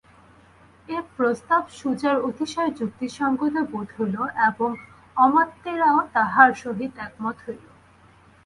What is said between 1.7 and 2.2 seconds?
সুজার